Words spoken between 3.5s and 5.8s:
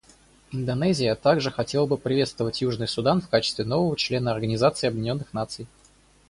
нового члена Организации Объединенных Наций.